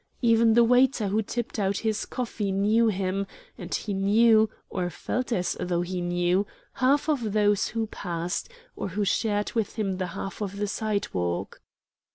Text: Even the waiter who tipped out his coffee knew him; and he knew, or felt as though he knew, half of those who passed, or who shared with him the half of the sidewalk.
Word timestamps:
Even 0.23 0.55
the 0.55 0.63
waiter 0.63 1.09
who 1.09 1.21
tipped 1.21 1.59
out 1.59 1.77
his 1.85 2.07
coffee 2.07 2.51
knew 2.51 2.87
him; 2.87 3.27
and 3.55 3.75
he 3.75 3.93
knew, 3.93 4.49
or 4.67 4.89
felt 4.89 5.31
as 5.31 5.55
though 5.59 5.81
he 5.83 6.01
knew, 6.01 6.47
half 6.73 7.07
of 7.07 7.33
those 7.33 7.67
who 7.67 7.85
passed, 7.85 8.49
or 8.75 8.87
who 8.89 9.05
shared 9.05 9.51
with 9.53 9.75
him 9.75 9.97
the 9.97 10.07
half 10.17 10.41
of 10.41 10.55
the 10.57 10.65
sidewalk. 10.67 11.61